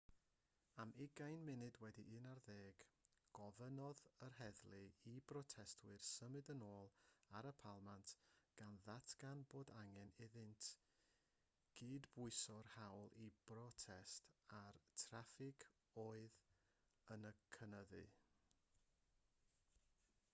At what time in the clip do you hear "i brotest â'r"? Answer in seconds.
13.27-14.81